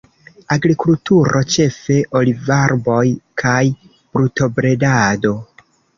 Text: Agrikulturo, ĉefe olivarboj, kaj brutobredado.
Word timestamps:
Agrikulturo, 0.53 1.41
ĉefe 1.55 1.97
olivarboj, 2.21 3.05
kaj 3.43 3.61
brutobredado. 4.15 5.37